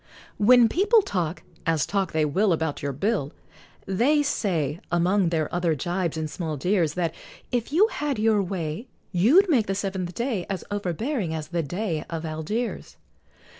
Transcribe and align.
When 0.39 0.67
people 0.67 1.03
talk, 1.03 1.43
as 1.63 1.85
talk 1.85 2.11
they 2.11 2.25
will, 2.25 2.53
About 2.53 2.81
your 2.81 2.91
bill, 2.91 3.33
They 3.85 4.23
say, 4.23 4.79
among 4.91 5.29
their 5.29 5.47
other 5.53 5.75
jibes 5.75 6.17
and 6.17 6.27
small 6.27 6.57
jeers, 6.57 6.95
That, 6.95 7.13
if 7.51 7.71
you 7.71 7.85
had 7.87 8.17
your 8.17 8.41
way, 8.41 8.87
You'd 9.11 9.47
make 9.47 9.67
the 9.67 9.75
seventh 9.75 10.15
day 10.15 10.47
As 10.49 10.63
overbearing 10.71 11.35
as 11.35 11.49
the 11.49 11.61
Dey 11.61 12.03
of 12.09 12.25
Algiers. 12.25 12.97